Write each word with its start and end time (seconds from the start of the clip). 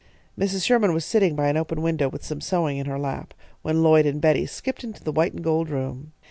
Mrs. 0.35 0.63
Sherman 0.65 0.95
was 0.95 1.05
sitting 1.05 1.35
by 1.35 1.47
an 1.47 1.57
open 1.57 1.79
window 1.83 2.09
with 2.09 2.25
some 2.25 2.41
sewing 2.41 2.77
in 2.79 2.87
her 2.87 2.97
lap, 2.97 3.35
when 3.61 3.83
Lloyd 3.83 4.07
and 4.07 4.19
Betty 4.19 4.47
skipped 4.47 4.83
into 4.83 5.03
the 5.03 5.11
white 5.11 5.33
and 5.33 5.43
gold 5.43 5.69
room. 5.69 6.11